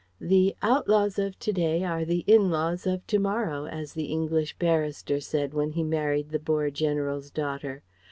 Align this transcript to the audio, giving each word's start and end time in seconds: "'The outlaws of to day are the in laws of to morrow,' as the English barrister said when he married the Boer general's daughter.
"'The 0.19 0.55
outlaws 0.63 1.19
of 1.19 1.37
to 1.37 1.53
day 1.53 1.83
are 1.83 2.03
the 2.03 2.21
in 2.25 2.49
laws 2.49 2.87
of 2.87 3.05
to 3.05 3.19
morrow,' 3.19 3.67
as 3.67 3.93
the 3.93 4.05
English 4.05 4.57
barrister 4.57 5.19
said 5.19 5.53
when 5.53 5.73
he 5.73 5.83
married 5.83 6.29
the 6.29 6.39
Boer 6.39 6.71
general's 6.71 7.29
daughter. 7.29 7.83